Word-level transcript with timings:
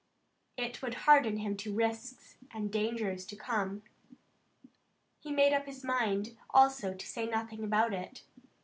It 0.57 0.81
would 0.81 0.95
harden 1.05 1.37
him 1.37 1.55
to 1.57 1.71
risks 1.75 2.35
and 2.49 2.71
dangers 2.71 3.23
to 3.27 3.35
come. 3.35 3.83
He 5.19 5.31
made 5.31 5.53
up 5.53 5.67
his 5.67 5.83
mind, 5.83 6.35
also, 6.49 6.95
to 6.95 7.05
say 7.05 7.27
nothing 7.27 7.63
about 7.63 7.93
it. 7.93 8.23